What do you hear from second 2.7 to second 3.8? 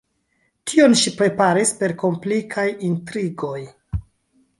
intrigoj.